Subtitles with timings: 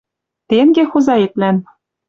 [0.47, 1.57] Тенге хозаэтлан: